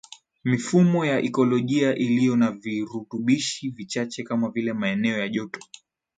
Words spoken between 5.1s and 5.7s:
ya joto